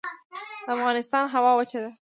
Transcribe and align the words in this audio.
د 0.65 0.67
افغانستان 0.75 1.23
هوا 1.33 1.51
وچه 1.59 1.79
ده 1.83 1.91